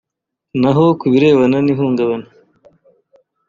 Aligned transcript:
naho 0.59 0.85
ku 0.99 1.05
birebana 1.11 1.57
n’ihungabana 1.61 2.27